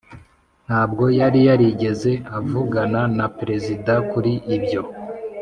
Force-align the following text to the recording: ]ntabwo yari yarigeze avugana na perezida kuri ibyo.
]ntabwo 0.67 1.03
yari 1.19 1.39
yarigeze 1.47 2.11
avugana 2.37 3.01
na 3.17 3.27
perezida 3.37 3.93
kuri 4.11 4.31
ibyo. 4.55 4.81